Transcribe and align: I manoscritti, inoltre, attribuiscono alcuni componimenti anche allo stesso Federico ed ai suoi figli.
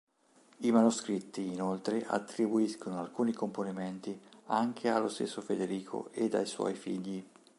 I 0.61 0.71
manoscritti, 0.71 1.45
inoltre, 1.53 2.03
attribuiscono 2.07 2.99
alcuni 2.99 3.33
componimenti 3.33 4.19
anche 4.47 4.89
allo 4.89 5.09
stesso 5.09 5.41
Federico 5.41 6.09
ed 6.13 6.33
ai 6.33 6.47
suoi 6.47 6.73
figli. 6.73 7.23